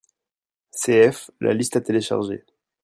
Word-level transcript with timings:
cf. 0.73 1.29
la 1.41 1.53
liste 1.53 1.75
à 1.75 1.81
télécharger. 1.81 2.43